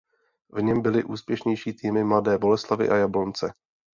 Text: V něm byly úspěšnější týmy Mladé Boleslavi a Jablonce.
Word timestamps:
V 0.49 0.61
něm 0.61 0.81
byly 0.81 1.03
úspěšnější 1.03 1.73
týmy 1.73 2.03
Mladé 2.03 2.37
Boleslavi 2.37 2.89
a 2.89 2.95
Jablonce. 2.97 3.53